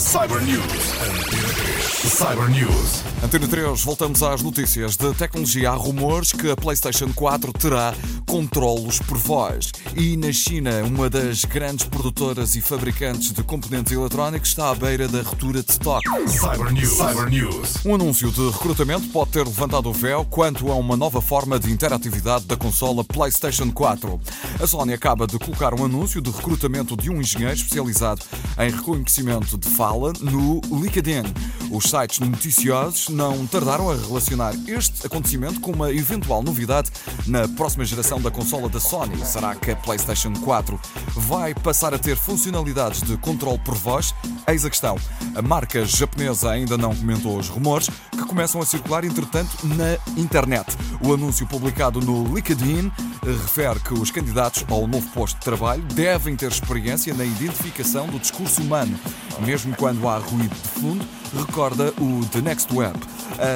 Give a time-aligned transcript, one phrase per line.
[0.00, 0.94] Cyber News.
[1.02, 1.39] Antena 3.
[2.08, 3.02] Cyber News.
[3.22, 5.70] Antena 3, voltamos às notícias de tecnologia.
[5.70, 7.94] Há rumores que a PlayStation 4 terá
[8.26, 9.70] controlos por voz.
[9.94, 15.06] E na China, uma das grandes produtoras e fabricantes de componentes eletrónicos está à beira
[15.08, 16.02] da ruptura de stock.
[16.26, 16.88] Cyber News.
[16.88, 17.84] Cyber News.
[17.84, 21.70] Um anúncio de recrutamento pode ter levantado o véu quanto a uma nova forma de
[21.70, 24.18] interatividade da consola PlayStation 4.
[24.58, 28.22] A Sony acaba de colocar um anúncio de recrutamento de um engenheiro especializado
[28.58, 31.24] em reconhecimento de fala no LinkedIn.
[31.70, 36.90] Os sites noticiosos não tardaram a relacionar este acontecimento com uma eventual novidade
[37.26, 39.24] na próxima geração da consola da Sony.
[39.24, 40.78] Será que a PlayStation 4
[41.14, 44.12] vai passar a ter funcionalidades de controle por voz?
[44.48, 44.96] Eis a questão.
[45.36, 50.76] A marca japonesa ainda não comentou os rumores que começam a circular, entretanto, na internet.
[51.00, 52.90] O anúncio publicado no LinkedIn
[53.22, 58.18] refere que os candidatos ao novo posto de trabalho devem ter experiência na identificação do
[58.18, 58.98] discurso humano,
[59.40, 62.98] mesmo quando há ruído de fundo, recorda o The Next Web.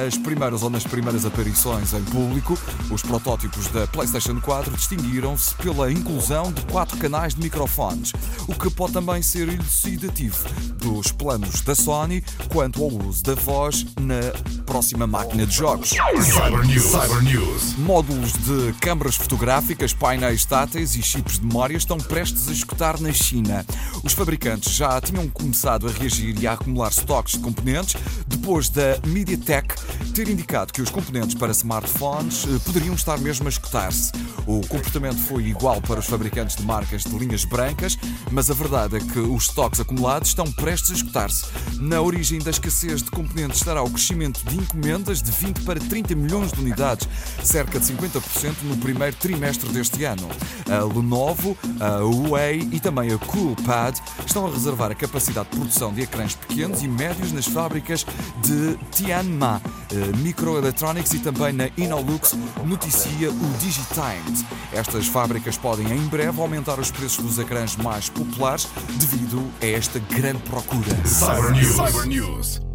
[0.07, 2.57] As primeiras ou nas primeiras aparições em público,
[2.89, 8.13] os protótipos da PlayStation 4 distinguiram-se pela inclusão de quatro canais de microfones,
[8.47, 13.85] o que pode também ser elucidativo dos planos da Sony quanto ao uso da voz
[13.99, 15.91] na próxima máquina de jogos.
[15.91, 16.83] Cyber News.
[16.83, 17.77] Cyber News.
[17.77, 23.13] Módulos de câmaras fotográficas, painéis táteis e chips de memória estão prestes a escutar na
[23.13, 23.65] China.
[24.03, 27.95] Os fabricantes já tinham começado a reagir e a acumular estoques de componentes
[28.27, 29.75] depois da MediaTek
[30.15, 34.13] ter indicado que os componentes para smartphones eh, poderiam estar mesmo a escutar-se.
[34.47, 37.97] O comportamento foi igual para os fabricantes de marcas de linhas brancas,
[38.31, 41.45] mas a verdade é que os estoques acumulados estão prestes a escutar-se.
[41.81, 46.15] Na origem da escassez de componentes estará o crescimento de encomendas de 20 para 30
[46.15, 47.09] milhões de unidades,
[47.43, 50.29] cerca de 50% no primeiro trimestre deste ano.
[50.69, 55.93] A Lenovo, a Huawei e também a Coolpad estão a reservar a capacidade de produção
[55.93, 58.05] de ecrãs pequenos e médios nas fábricas
[58.41, 62.33] de Tianma eh, Microelectronics e também na Inolux,
[62.65, 64.43] noticia o Digitimes.
[64.73, 69.99] Estas fábricas podem em breve aumentar os preços dos ecrãs mais populares devido a esta
[69.99, 70.95] grande procura.
[71.05, 71.75] Cyber News.
[71.75, 72.74] Cyber News.